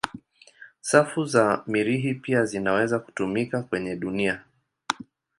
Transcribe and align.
Safu 0.81 1.25
za 1.25 1.63
Mirihi 1.67 2.13
pia 2.13 2.45
zinaweza 2.45 2.99
kutumika 2.99 3.63
kwenye 3.63 3.95
dunia. 3.95 4.43